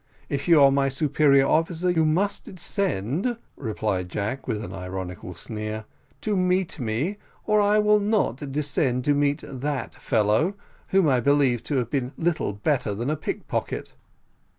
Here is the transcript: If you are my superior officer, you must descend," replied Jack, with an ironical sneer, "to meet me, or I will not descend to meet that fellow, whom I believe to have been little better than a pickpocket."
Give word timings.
If 0.29 0.47
you 0.47 0.59
are 0.63 0.71
my 0.71 0.89
superior 0.89 1.45
officer, 1.45 1.91
you 1.91 2.05
must 2.05 2.45
descend," 2.45 3.37
replied 3.55 4.09
Jack, 4.09 4.47
with 4.47 4.63
an 4.63 4.73
ironical 4.73 5.35
sneer, 5.35 5.85
"to 6.21 6.35
meet 6.35 6.79
me, 6.79 7.17
or 7.45 7.61
I 7.61 7.77
will 7.77 7.99
not 7.99 8.51
descend 8.51 9.05
to 9.05 9.13
meet 9.13 9.43
that 9.45 9.93
fellow, 9.93 10.55
whom 10.87 11.07
I 11.07 11.19
believe 11.19 11.61
to 11.65 11.75
have 11.75 11.91
been 11.91 12.13
little 12.17 12.51
better 12.53 12.95
than 12.95 13.11
a 13.11 13.15
pickpocket." 13.15 13.93